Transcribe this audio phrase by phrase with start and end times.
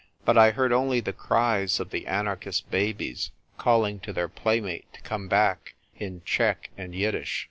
[0.25, 5.01] But I heard only the cries of the anarchist babies, calling to their playmate to
[5.01, 7.39] come back in Czech and Yiddish.